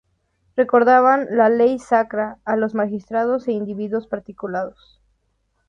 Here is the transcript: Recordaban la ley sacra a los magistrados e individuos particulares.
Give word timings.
Recordaban 0.55 1.27
la 1.29 1.49
ley 1.49 1.77
sacra 1.77 2.39
a 2.43 2.55
los 2.55 2.73
magistrados 2.73 3.47
e 3.47 3.51
individuos 3.51 4.07
particulares. 4.07 4.99